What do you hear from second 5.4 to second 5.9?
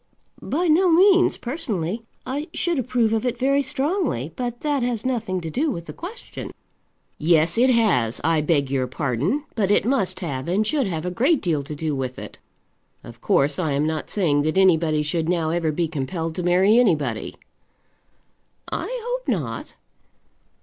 to do with